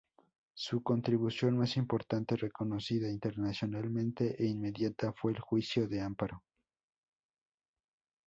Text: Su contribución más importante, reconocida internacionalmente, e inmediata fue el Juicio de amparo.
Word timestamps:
Su 0.55 0.81
contribución 0.81 1.59
más 1.59 1.77
importante, 1.77 2.35
reconocida 2.35 3.07
internacionalmente, 3.07 4.35
e 4.43 4.47
inmediata 4.47 5.13
fue 5.13 5.31
el 5.33 5.39
Juicio 5.39 5.87
de 5.87 6.01
amparo. 6.01 6.41